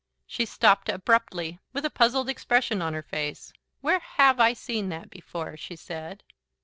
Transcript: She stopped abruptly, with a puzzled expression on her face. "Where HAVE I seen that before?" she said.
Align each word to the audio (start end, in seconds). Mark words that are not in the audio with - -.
She 0.25 0.47
stopped 0.47 0.89
abruptly, 0.89 1.59
with 1.73 1.85
a 1.85 1.91
puzzled 1.91 2.27
expression 2.27 2.81
on 2.81 2.95
her 2.95 3.03
face. 3.03 3.53
"Where 3.81 3.99
HAVE 3.99 4.39
I 4.39 4.53
seen 4.53 4.89
that 4.89 5.11
before?" 5.11 5.55
she 5.57 5.75
said. 5.75 6.23